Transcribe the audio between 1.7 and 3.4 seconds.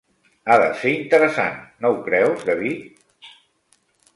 no ho creus, David?